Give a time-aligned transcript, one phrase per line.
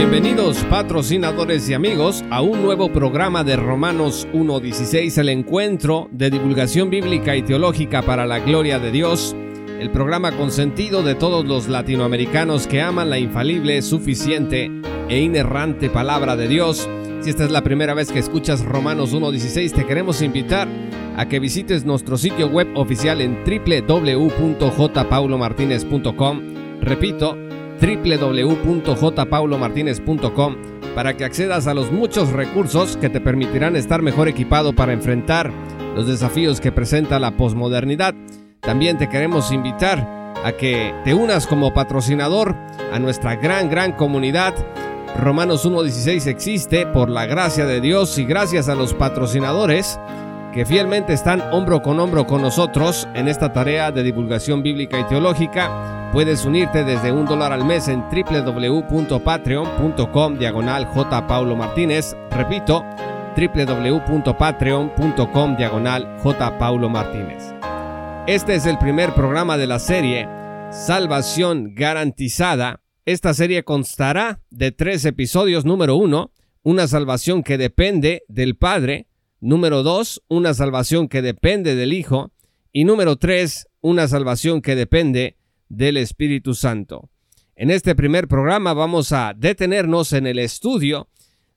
[0.00, 6.88] Bienvenidos patrocinadores y amigos a un nuevo programa de Romanos 1.16, el encuentro de divulgación
[6.88, 9.36] bíblica y teológica para la gloria de Dios,
[9.78, 14.70] el programa consentido de todos los latinoamericanos que aman la infalible, suficiente
[15.10, 16.88] e inerrante palabra de Dios.
[17.20, 20.66] Si esta es la primera vez que escuchas Romanos 1.16, te queremos invitar
[21.18, 26.40] a que visites nuestro sitio web oficial en www.jpaulomartinez.com.
[26.80, 27.36] Repito,
[27.80, 30.56] www.jpaulomartinez.com
[30.94, 35.50] para que accedas a los muchos recursos que te permitirán estar mejor equipado para enfrentar
[35.94, 38.14] los desafíos que presenta la posmodernidad.
[38.60, 42.54] También te queremos invitar a que te unas como patrocinador
[42.92, 44.54] a nuestra gran, gran comunidad.
[45.18, 49.98] Romanos 1.16 existe por la gracia de Dios y gracias a los patrocinadores
[50.52, 55.04] que fielmente están hombro con hombro con nosotros en esta tarea de divulgación bíblica y
[55.04, 61.26] teológica Puedes unirte desde un dólar al mes en www.patreon.com diagonal J.
[61.28, 62.16] Paulo Martínez.
[62.32, 62.84] Repito,
[63.36, 66.58] www.patreon.com diagonal J.
[66.58, 67.54] Paulo Martínez.
[68.26, 70.26] Este es el primer programa de la serie
[70.72, 72.82] Salvación Garantizada.
[73.06, 75.64] Esta serie constará de tres episodios.
[75.64, 76.32] Número uno,
[76.64, 79.06] una salvación que depende del Padre.
[79.40, 82.30] Número dos, una salvación que depende del Hijo.
[82.72, 85.36] Y número tres, una salvación que depende
[85.68, 87.08] del Espíritu Santo.
[87.56, 91.08] En este primer programa vamos a detenernos en el estudio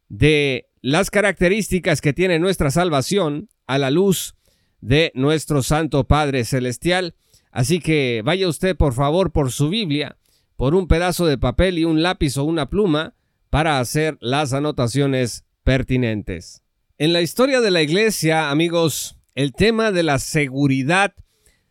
[0.09, 4.35] de las características que tiene nuestra salvación a la luz
[4.81, 7.16] de nuestro Santo Padre Celestial.
[7.51, 10.17] Así que vaya usted por favor por su Biblia,
[10.55, 13.13] por un pedazo de papel y un lápiz o una pluma
[13.49, 16.62] para hacer las anotaciones pertinentes.
[17.03, 21.14] En la historia de la Iglesia, amigos, el tema de la seguridad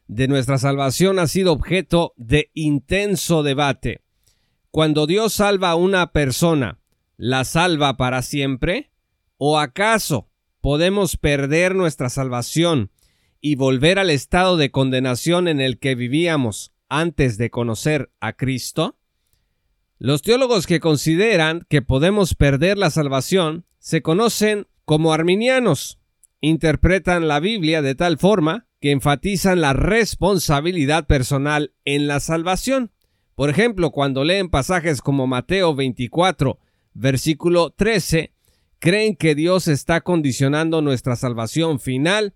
[0.07, 4.03] de nuestra salvación ha sido objeto de intenso debate.
[4.71, 6.81] Cuando Dios salva a una persona,
[7.17, 8.93] ¿la salva para siempre?
[9.39, 10.29] ¿O acaso
[10.61, 12.91] podemos perder nuestra salvación
[13.41, 18.99] y volver al estado de condenación en el que vivíamos antes de conocer a Cristo?
[19.97, 25.99] Los teólogos que consideran que podemos perder la salvación se conocen como arminianos.
[26.41, 32.91] Interpretan la Biblia de tal forma que enfatizan la responsabilidad personal en la salvación.
[33.37, 36.59] Por ejemplo, cuando leen pasajes como Mateo 24,
[36.93, 38.33] versículo 13,
[38.81, 42.35] creen que Dios está condicionando nuestra salvación final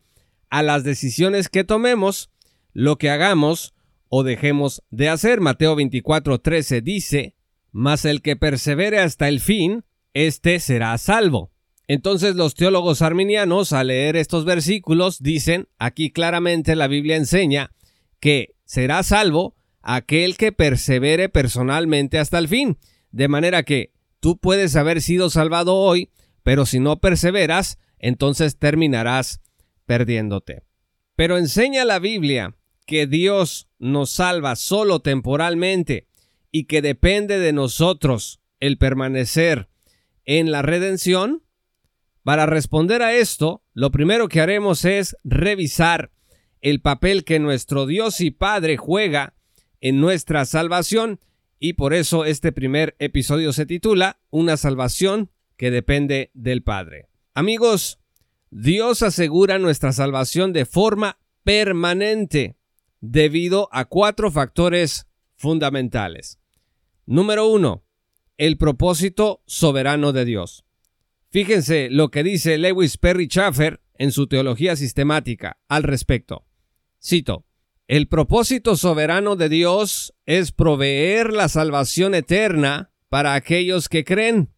[0.49, 2.31] a las decisiones que tomemos,
[2.73, 3.75] lo que hagamos
[4.09, 5.41] o dejemos de hacer.
[5.41, 7.35] Mateo 24, 13 dice,
[7.73, 9.85] Mas el que persevere hasta el fin,
[10.15, 11.51] éste será salvo.
[11.89, 17.73] Entonces los teólogos arminianos al leer estos versículos dicen, aquí claramente la Biblia enseña
[18.19, 22.79] que será salvo aquel que persevere personalmente hasta el fin.
[23.13, 26.11] De manera que tú puedes haber sido salvado hoy,
[26.43, 29.41] pero si no perseveras, entonces terminarás
[29.87, 30.63] perdiéndote.
[31.15, 36.09] Pero enseña la Biblia que Dios nos salva solo temporalmente
[36.51, 39.69] y que depende de nosotros el permanecer
[40.25, 41.43] en la redención,
[42.27, 46.11] para responder a esto, lo primero que haremos es revisar
[46.61, 49.35] el papel que nuestro Dios y Padre juega
[49.81, 51.21] en nuestra salvación
[51.61, 57.07] y por eso este primer episodio se titula Una salvación que depende del Padre.
[57.33, 58.01] Amigos,
[58.51, 62.57] Dios asegura nuestra salvación de forma permanente
[63.01, 65.07] debido a cuatro factores
[65.37, 66.41] fundamentales.
[67.07, 67.85] Número uno,
[68.37, 70.66] el propósito soberano de Dios.
[71.37, 76.47] Fíjense lo que dice Lewis Perry Schaffer en su teología sistemática al respecto.
[76.99, 77.45] Cito,
[77.89, 84.55] el propósito soberano de Dios es proveer la salvación eterna para aquellos que creen.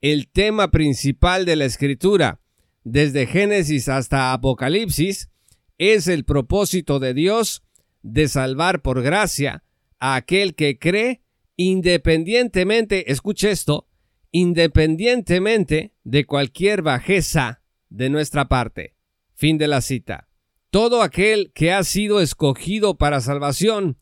[0.00, 2.40] El tema principal de la escritura,
[2.84, 5.30] desde Génesis hasta Apocalipsis,
[5.78, 7.64] es el propósito de Dios
[8.02, 9.64] de salvar por gracia
[9.98, 11.22] a aquel que cree
[11.56, 13.89] independientemente, escuche esto,
[14.32, 18.94] independientemente de cualquier bajeza de nuestra parte.
[19.34, 20.28] Fin de la cita.
[20.70, 23.98] Todo aquel que ha sido escogido para salvación,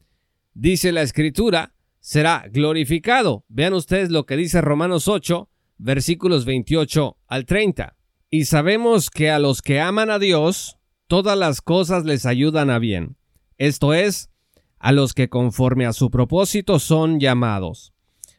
[0.53, 3.45] dice la Escritura, será glorificado.
[3.49, 5.49] Vean ustedes lo que dice Romanos 8,
[5.79, 7.97] versículos 28 al 30.
[8.31, 10.77] Y sabemos que a los que aman a Dios,
[11.07, 13.17] todas las cosas les ayudan a bien.
[13.57, 14.31] Esto es,
[14.79, 17.95] a los que conforme a su propósito son llamados.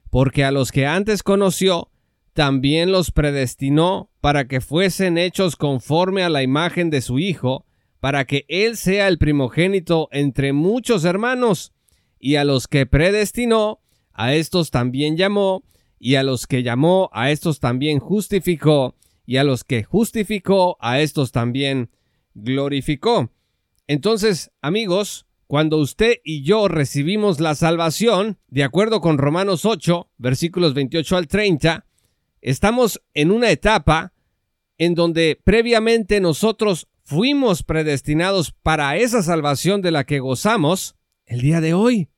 [0.09, 1.89] Porque a los que antes conoció,
[2.33, 7.65] también los predestinó para que fuesen hechos conforme a la imagen de su Hijo,
[7.99, 11.73] para que Él sea el primogénito entre muchos hermanos.
[12.19, 13.81] Y a los que predestinó,
[14.13, 15.63] a estos también llamó,
[15.99, 18.95] y a los que llamó, a estos también justificó,
[19.25, 21.89] y a los que justificó, a estos también
[22.33, 23.29] glorificó.
[23.87, 30.75] Entonces, amigos, cuando usted y yo recibimos la salvación, de acuerdo con Romanos 8, versículos
[30.75, 31.87] 28 al 30,
[32.39, 34.13] estamos en una etapa
[34.77, 41.61] en donde previamente nosotros fuimos predestinados para esa salvación de la que gozamos el día
[41.61, 42.09] de hoy.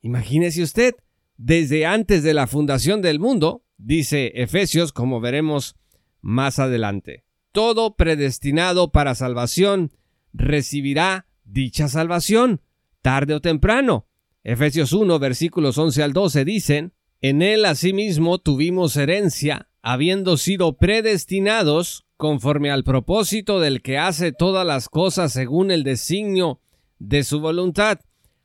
[0.00, 0.94] Imagínese usted,
[1.36, 5.74] desde antes de la fundación del mundo, dice Efesios, como veremos
[6.20, 7.24] más adelante.
[7.50, 9.90] Todo predestinado para salvación
[10.32, 12.60] recibirá dicha salvación
[13.06, 14.08] tarde o temprano.
[14.42, 22.04] Efesios 1, versículos 11 al 12 dicen, En él asimismo tuvimos herencia, habiendo sido predestinados
[22.16, 26.60] conforme al propósito del que hace todas las cosas según el designio
[26.98, 28.00] de su voluntad,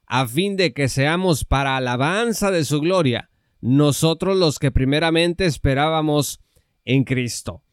[0.06, 3.32] a fin de que seamos para alabanza de su gloria,
[3.62, 6.40] nosotros los que primeramente esperábamos
[6.86, 7.64] en Cristo.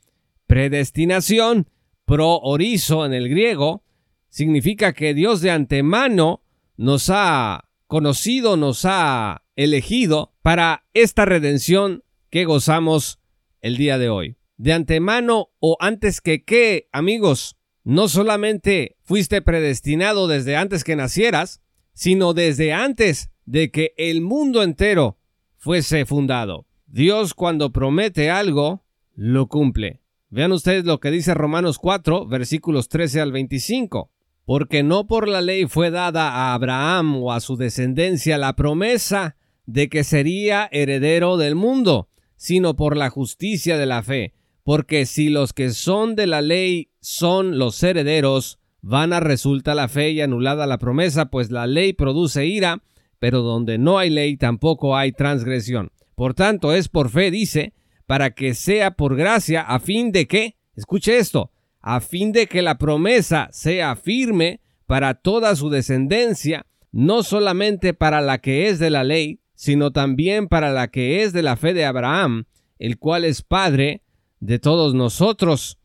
[0.46, 1.68] Predestinación,
[2.06, 3.84] pro orizo en el griego,
[4.30, 6.44] significa que Dios de antemano
[6.78, 13.18] nos ha conocido, nos ha elegido para esta redención que gozamos
[13.60, 14.36] el día de hoy.
[14.56, 21.60] De antemano o antes que qué, amigos, no solamente fuiste predestinado desde antes que nacieras,
[21.94, 25.18] sino desde antes de que el mundo entero
[25.56, 26.66] fuese fundado.
[26.86, 28.84] Dios cuando promete algo,
[29.14, 30.00] lo cumple.
[30.30, 34.12] Vean ustedes lo que dice Romanos 4, versículos 13 al 25
[34.48, 39.36] porque no por la ley fue dada a Abraham o a su descendencia la promesa
[39.66, 45.28] de que sería heredero del mundo, sino por la justicia de la fe, porque si
[45.28, 50.66] los que son de la ley son los herederos, vana resulta la fe y anulada
[50.66, 52.82] la promesa, pues la ley produce ira,
[53.18, 55.92] pero donde no hay ley tampoco hay transgresión.
[56.14, 57.74] Por tanto, es por fe, dice,
[58.06, 61.52] para que sea por gracia, a fin de que, escuche esto,
[61.90, 68.20] a fin de que la promesa sea firme para toda su descendencia, no solamente para
[68.20, 71.72] la que es de la ley, sino también para la que es de la fe
[71.72, 72.44] de Abraham,
[72.78, 74.02] el cual es Padre
[74.38, 75.78] de todos nosotros.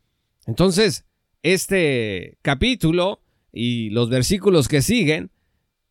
[0.46, 1.06] Entonces,
[1.42, 3.22] este capítulo
[3.54, 5.32] y los versículos que siguen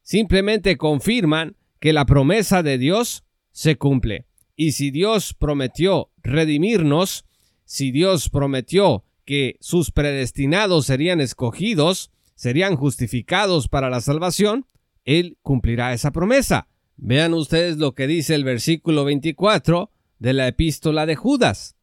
[0.03, 4.27] simplemente confirman que la promesa de Dios se cumple.
[4.57, 7.25] Y si Dios prometió redimirnos,
[7.65, 14.67] si Dios prometió que sus predestinados serían escogidos, serían justificados para la salvación,
[15.05, 16.69] Él cumplirá esa promesa.
[16.97, 21.77] Vean ustedes lo que dice el versículo 24 de la epístola de Judas.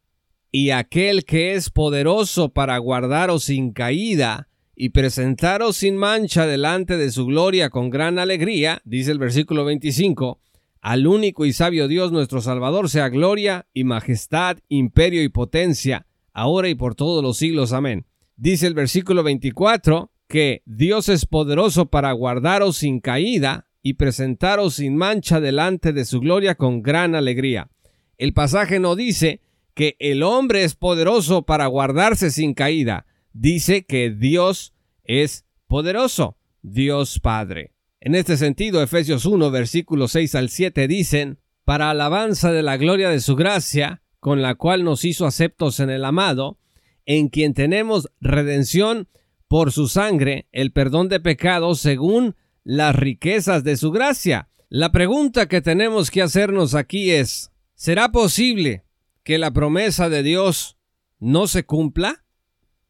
[0.50, 7.10] Y aquel que es poderoso para guardaros sin caída y presentaros sin mancha delante de
[7.10, 10.40] su gloria con gran alegría, dice el versículo 25,
[10.80, 16.68] al único y sabio Dios nuestro Salvador sea gloria y majestad, imperio y potencia, ahora
[16.68, 17.72] y por todos los siglos.
[17.72, 18.06] Amén.
[18.36, 24.96] Dice el versículo 24 que Dios es poderoso para guardaros sin caída y presentaros sin
[24.96, 27.70] mancha delante de su gloria con gran alegría.
[28.16, 29.40] El pasaje no dice
[29.74, 37.18] que el hombre es poderoso para guardarse sin caída, dice que Dios es poderoso, Dios
[37.18, 37.72] Padre.
[38.00, 43.10] En este sentido, Efesios 1, versículos 6 al 7 dicen, para alabanza de la gloria
[43.10, 46.58] de su gracia, con la cual nos hizo aceptos en el amado,
[47.06, 49.08] en quien tenemos redención
[49.48, 54.48] por su sangre, el perdón de pecados según las riquezas de su gracia.
[54.68, 58.84] La pregunta que tenemos que hacernos aquí es, ¿será posible
[59.24, 60.76] que la promesa de Dios
[61.18, 62.24] no se cumpla?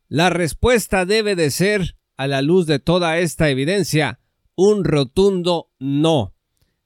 [0.08, 4.20] La respuesta debe de ser, a la luz de toda esta evidencia,
[4.56, 6.34] un rotundo no.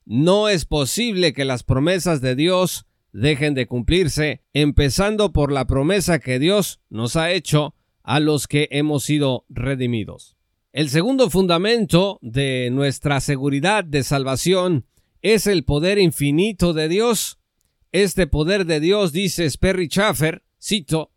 [0.05, 6.19] No es posible que las promesas de Dios dejen de cumplirse, empezando por la promesa
[6.19, 10.37] que Dios nos ha hecho a los que hemos sido redimidos.
[10.73, 14.87] El segundo fundamento de nuestra seguridad de salvación
[15.23, 17.39] es el poder infinito de Dios.
[17.93, 21.13] Este poder de Dios, dice Sperry Schaffer, cito,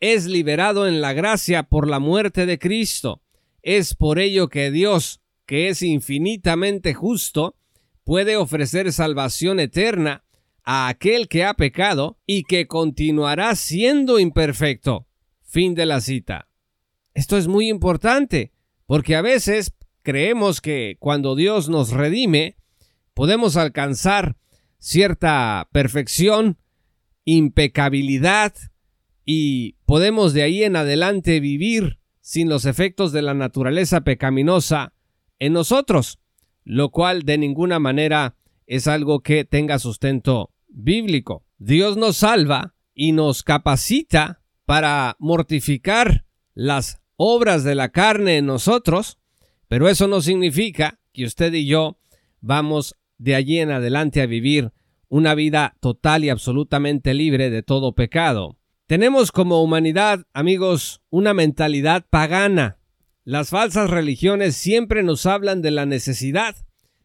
[0.00, 3.22] es liberado en la gracia por la muerte de Cristo.
[3.62, 7.56] Es por ello que Dios, que es infinitamente justo,
[8.04, 10.24] puede ofrecer salvación eterna
[10.70, 15.06] a aquel que ha pecado y que continuará siendo imperfecto.
[15.40, 16.50] Fin de la cita.
[17.14, 18.52] Esto es muy importante,
[18.84, 19.72] Porque a veces
[20.02, 22.58] creemos que cuando Dios nos redime,
[23.14, 24.36] podemos alcanzar
[24.78, 26.58] cierta perfección,
[27.24, 28.54] impecabilidad
[29.24, 34.92] y podemos de ahí en adelante vivir sin los efectos de la naturaleza pecaminosa
[35.38, 36.18] en nosotros,
[36.64, 41.44] lo cual de ninguna manera es algo que tenga sustento bíblico.
[41.58, 49.18] Dios nos salva y nos capacita para mortificar las obras de la carne en nosotros,
[49.66, 51.98] pero eso no significa que usted y yo
[52.40, 54.72] vamos de allí en adelante a vivir
[55.08, 58.56] una vida total y absolutamente libre de todo pecado.
[58.86, 62.78] Tenemos como humanidad, amigos, una mentalidad pagana.
[63.24, 66.54] Las falsas religiones siempre nos hablan de la necesidad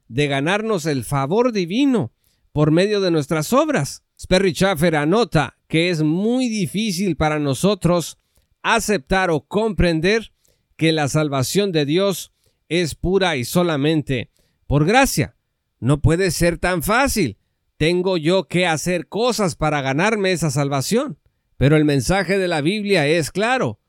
[0.07, 2.13] de ganarnos el favor divino
[2.53, 4.03] por medio de nuestras obras.
[4.17, 8.19] Sperry Schaffer anota que es muy difícil para nosotros
[8.61, 10.31] aceptar o comprender
[10.77, 12.31] que la salvación de Dios
[12.69, 14.31] es pura y solamente
[14.67, 15.35] por gracia.
[15.79, 17.37] No puede ser tan fácil.
[17.77, 21.19] Tengo yo que hacer cosas para ganarme esa salvación.
[21.57, 23.79] Pero el mensaje de la Biblia es claro.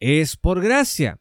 [0.00, 1.20] Es por gracia.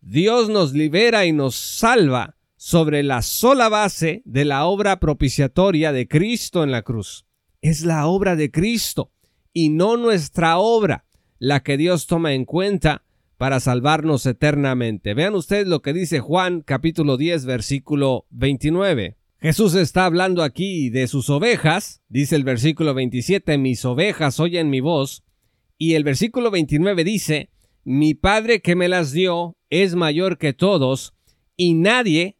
[0.00, 6.06] Dios nos libera y nos salva sobre la sola base de la obra propiciatoria de
[6.06, 7.24] Cristo en la cruz.
[7.62, 9.12] Es la obra de Cristo
[9.54, 11.06] y no nuestra obra
[11.38, 13.02] la que Dios toma en cuenta
[13.38, 15.14] para salvarnos eternamente.
[15.14, 19.16] Vean ustedes lo que dice Juan capítulo 10 versículo 29.
[19.40, 24.80] Jesús está hablando aquí de sus ovejas, dice el versículo 27, mis ovejas oyen mi
[24.80, 25.24] voz,
[25.78, 27.48] y el versículo 29 dice,
[27.84, 31.14] mi Padre que me las dio es mayor que todos,
[31.56, 32.36] y nadie,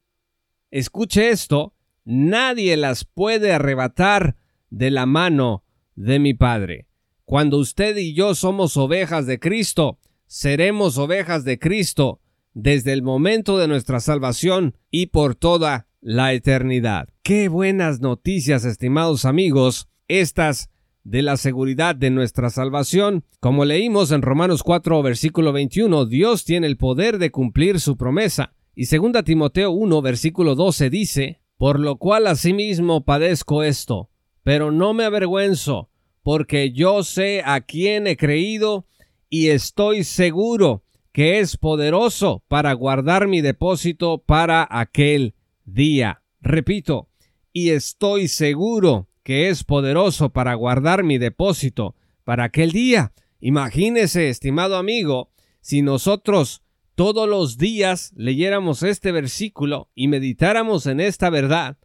[0.70, 1.74] escuche esto,
[2.04, 4.36] nadie las puede arrebatar
[4.70, 6.86] de la mano de mi Padre.
[7.24, 12.20] Cuando usted y yo somos ovejas de Cristo, seremos ovejas de Cristo
[12.54, 17.08] desde el momento de nuestra salvación y por toda la eternidad.
[17.22, 20.70] Qué buenas noticias, estimados amigos, estas
[21.04, 23.24] de la seguridad de nuestra salvación.
[23.38, 28.52] Como leímos en Romanos 4, versículo 21, Dios tiene el poder de cumplir su promesa.
[28.82, 34.08] Y 2 Timoteo 1, versículo 12 dice, Por lo cual asimismo padezco esto,
[34.42, 35.90] pero no me avergüenzo,
[36.22, 38.86] porque yo sé a quién he creído
[39.28, 40.82] y estoy seguro
[41.12, 45.34] que es poderoso para guardar mi depósito para aquel
[45.66, 46.22] día.
[46.40, 47.10] Repito,
[47.52, 53.12] y estoy seguro que es poderoso para guardar mi depósito para aquel día.
[53.40, 56.62] Imagínese, estimado amigo, si nosotros
[57.00, 61.78] todos los días leyéramos este versículo y meditáramos en esta verdad,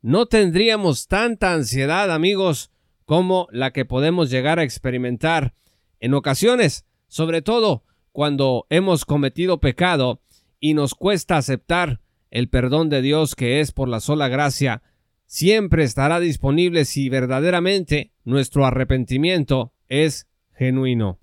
[0.00, 2.70] no tendríamos tanta ansiedad, amigos,
[3.04, 5.52] como la que podemos llegar a experimentar
[6.00, 10.22] en ocasiones, sobre todo cuando hemos cometido pecado
[10.58, 12.00] y nos cuesta aceptar
[12.30, 14.82] el perdón de Dios que es por la sola gracia,
[15.26, 21.18] siempre estará disponible si verdaderamente nuestro arrepentimiento es genuino.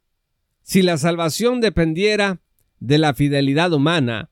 [0.62, 2.40] Si la salvación dependiera
[2.80, 4.32] de la fidelidad humana,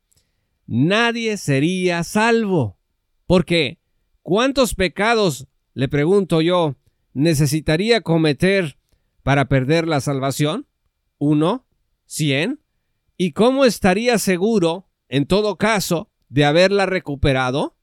[0.68, 2.78] nadie sería salvo.
[3.26, 3.80] Porque,
[4.22, 6.76] ¿cuántos pecados, le pregunto yo,
[7.14, 8.78] necesitaría cometer
[9.24, 10.68] para perder la salvación?
[11.18, 11.66] ¿Uno?
[12.06, 12.60] ¿Cien?
[13.18, 17.76] ¿Y cómo estaría seguro, en todo caso, de haberla recuperado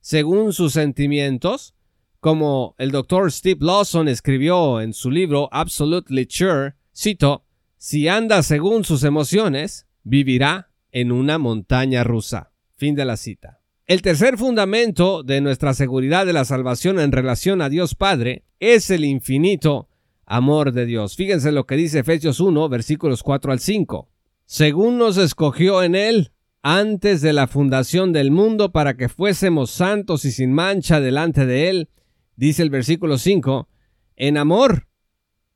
[0.00, 1.74] según sus sentimientos,
[2.20, 7.44] como el doctor Steve Lawson escribió en su libro Absolutely Sure, cito,
[7.78, 12.52] si anda según sus emociones, vivirá en una montaña rusa.
[12.76, 13.60] Fin de la cita.
[13.86, 18.88] El tercer fundamento de nuestra seguridad de la salvación en relación a Dios Padre es
[18.90, 19.88] el infinito
[20.24, 21.16] amor de Dios.
[21.16, 24.08] Fíjense lo que dice Efesios 1, versículos 4 al 5.
[24.46, 26.32] Según nos escogió en Él
[26.62, 31.68] antes de la fundación del mundo para que fuésemos santos y sin mancha delante de
[31.68, 31.90] Él,
[32.36, 33.68] dice el versículo 5,
[34.16, 34.88] en amor.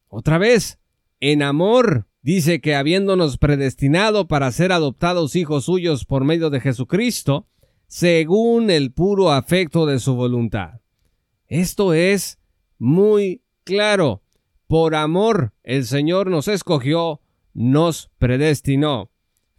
[0.08, 0.78] Otra vez,
[1.20, 2.07] en amor.
[2.22, 7.46] Dice que habiéndonos predestinado para ser adoptados hijos suyos por medio de Jesucristo,
[7.86, 10.80] según el puro afecto de su voluntad.
[11.46, 12.38] Esto es
[12.78, 14.22] muy claro.
[14.66, 17.22] Por amor el Señor nos escogió,
[17.54, 19.10] nos predestinó.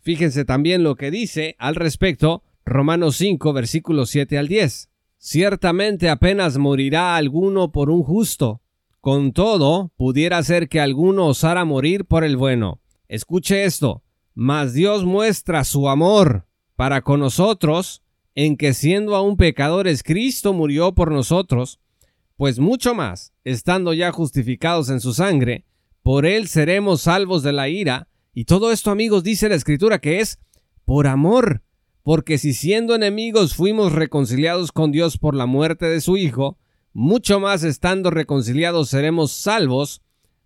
[0.01, 4.89] Fíjense también lo que dice al respecto Romanos 5 versículos 7 al 10.
[5.17, 8.61] Ciertamente apenas morirá alguno por un justo.
[9.01, 12.81] Con todo, pudiera ser que alguno osara morir por el bueno.
[13.07, 14.03] Escuche esto.
[14.33, 18.03] Mas Dios muestra su amor para con nosotros
[18.35, 21.79] en que siendo aún pecadores Cristo murió por nosotros,
[22.37, 25.65] pues mucho más, estando ya justificados en su sangre,
[26.03, 30.21] por él seremos salvos de la ira, y todo esto, amigos, dice la escritura que
[30.21, 30.39] es
[30.85, 31.63] por amor
[32.09, 36.57] porque si siendo enemigos fuimos reconciliados con Dios por la muerte de su Hijo,
[36.93, 40.01] mucho más estando reconciliados seremos salvos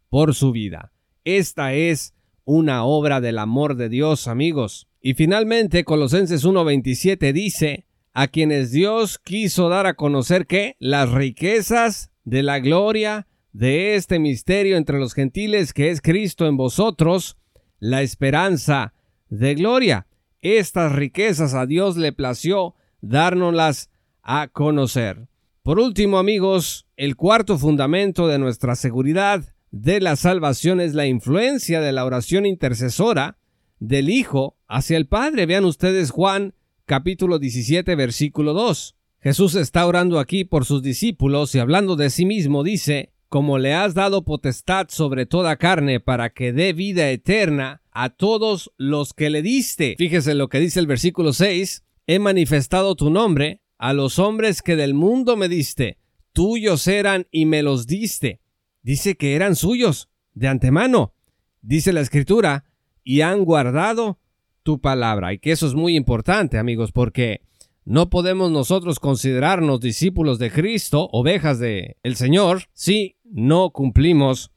[0.10, 0.92] por su vida.
[1.24, 2.14] Esta es
[2.46, 4.88] una obra del amor de Dios, amigos.
[5.02, 12.12] Y finalmente, Colosenses 1.27 dice, a quienes Dios quiso dar a conocer que las riquezas
[12.24, 17.38] de la gloria de este misterio entre los gentiles que es Cristo en vosotros,
[17.80, 18.94] la esperanza
[19.30, 20.08] de gloria.
[20.42, 23.90] Estas riquezas a Dios le plació dárnoslas
[24.22, 25.28] a conocer.
[25.64, 31.80] Por último, amigos, el cuarto fundamento de nuestra seguridad de la salvación es la influencia
[31.80, 33.38] de la oración intercesora
[33.80, 35.46] del Hijo hacia el Padre.
[35.46, 36.54] Vean ustedes Juan
[36.86, 38.98] capítulo 17 versículo 2.
[39.22, 43.74] Jesús está orando aquí por sus discípulos y hablando de sí mismo dice, como le
[43.74, 49.30] has dado potestad sobre toda carne para que dé vida eterna a todos los que
[49.30, 49.96] le diste.
[49.98, 54.78] Fíjese lo que dice el versículo 6, he manifestado tu nombre a los hombres que
[54.78, 55.98] del mundo me diste,
[56.32, 58.40] tuyos eran y me los diste.
[58.82, 61.14] Dice que eran suyos, de antemano.
[61.62, 62.64] Dice la escritura,
[63.04, 64.20] y han guardado
[64.64, 65.34] tu palabra.
[65.34, 67.42] Y que eso es muy importante, amigos, porque
[67.84, 74.54] no podemos nosotros considerarnos discípulos de Cristo, ovejas de el Señor, si no cumplimos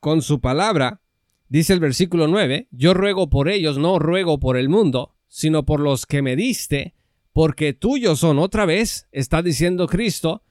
[0.00, 1.02] con su palabra.
[1.50, 5.78] Dice el versículo 9, yo ruego por ellos, no ruego por el mundo, sino por
[5.78, 6.94] los que me diste,
[7.32, 8.38] porque tuyos son.
[8.38, 10.42] Otra vez está diciendo Cristo,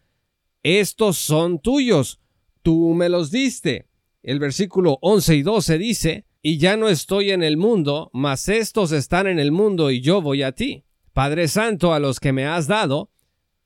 [0.63, 2.19] estos son tuyos,
[2.61, 3.87] tú me los diste.
[4.23, 8.91] El versículo 11 y 12 dice, y ya no estoy en el mundo, mas estos
[8.91, 10.83] están en el mundo y yo voy a ti.
[11.13, 13.11] Padre Santo, a los que me has dado,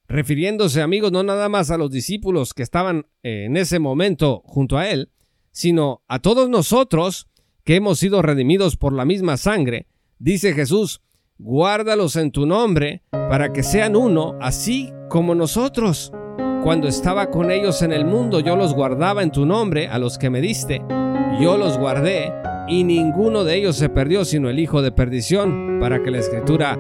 [0.08, 4.78] refiriéndose amigos no nada más a los discípulos que estaban eh, en ese momento junto
[4.78, 5.10] a él,
[5.52, 7.28] sino a todos nosotros
[7.64, 9.88] que hemos sido redimidos por la misma sangre,
[10.20, 11.02] dice Jesús,
[11.38, 16.12] guárdalos en tu nombre para que sean uno, así como nosotros.
[16.64, 20.18] Cuando estaba con ellos en el mundo, yo los guardaba en tu nombre, a los
[20.18, 20.82] que me diste.
[21.40, 22.32] Yo los guardé
[22.68, 26.78] y ninguno de ellos se perdió sino el hijo de perdición, para que la escritura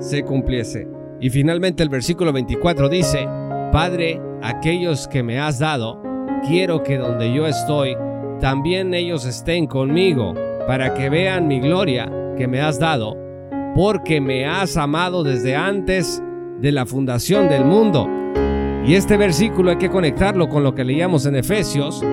[0.00, 0.88] se cumpliese.
[1.20, 3.28] Y finalmente el versículo 24 dice,
[3.70, 6.02] Padre, aquellos que me has dado,
[6.46, 7.96] quiero que donde yo estoy,
[8.40, 10.34] también ellos estén conmigo,
[10.66, 13.27] para que vean mi gloria que me has dado,
[13.78, 16.20] porque me has amado desde antes
[16.60, 18.08] de la fundación del mundo.
[18.84, 22.04] Y este versículo hay que conectarlo con lo que leíamos en Efesios,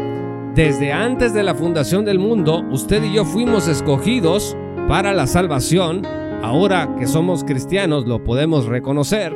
[0.54, 4.56] desde antes de la fundación del mundo, usted y yo fuimos escogidos
[4.88, 6.04] para la salvación.
[6.44, 9.36] Ahora que somos cristianos lo podemos reconocer.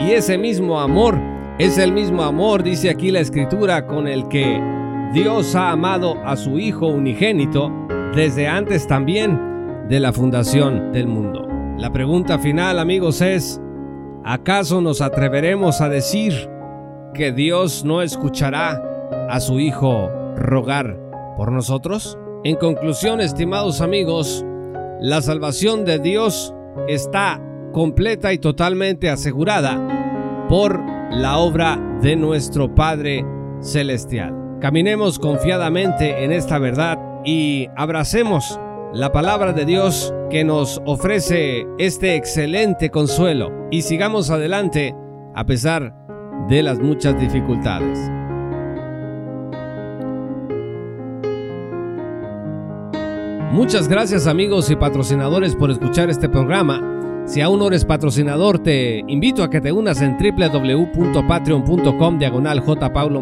[0.00, 1.16] Y ese mismo amor
[1.60, 4.60] es el mismo amor, dice aquí la escritura, con el que
[5.12, 7.70] Dios ha amado a su Hijo unigénito
[8.12, 9.53] desde antes también
[9.88, 11.46] de la fundación del mundo.
[11.76, 13.60] La pregunta final, amigos, es,
[14.24, 16.32] ¿acaso nos atreveremos a decir
[17.12, 18.82] que Dios no escuchará
[19.28, 20.98] a su Hijo rogar
[21.36, 22.18] por nosotros?
[22.44, 24.44] En conclusión, estimados amigos,
[25.00, 26.54] la salvación de Dios
[26.88, 27.40] está
[27.72, 33.24] completa y totalmente asegurada por la obra de nuestro Padre
[33.60, 34.58] Celestial.
[34.60, 38.58] Caminemos confiadamente en esta verdad y abracemos
[38.94, 44.94] la palabra de Dios que nos ofrece este excelente consuelo y sigamos adelante
[45.34, 45.92] a pesar
[46.48, 47.98] de las muchas dificultades.
[53.50, 56.94] Muchas gracias amigos y patrocinadores por escuchar este programa.
[57.26, 62.62] Si aún no eres patrocinador, te invito a que te unas en www.patreon.com diagonal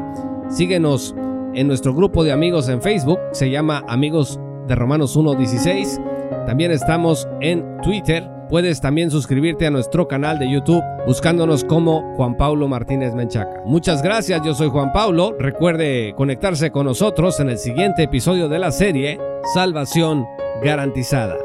[0.50, 1.14] Síguenos
[1.54, 6.44] en nuestro grupo de amigos en Facebook, se llama Amigos de Romanos 1.16.
[6.44, 12.36] También estamos en Twitter Puedes también suscribirte a nuestro canal de YouTube buscándonos como Juan
[12.36, 13.62] Pablo Martínez Menchaca.
[13.64, 15.36] Muchas gracias, yo soy Juan Pablo.
[15.38, 19.20] Recuerde conectarse con nosotros en el siguiente episodio de la serie
[19.54, 20.26] Salvación
[20.64, 21.36] Garantizada.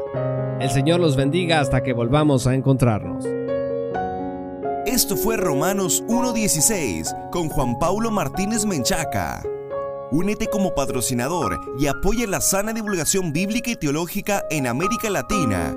[0.60, 3.24] El Señor los bendiga hasta que volvamos a encontrarnos.
[4.84, 9.44] Esto fue Romanos 1.16 con Juan Pablo Martínez Menchaca.
[10.10, 15.76] Únete como patrocinador y apoya la sana divulgación bíblica y teológica en América Latina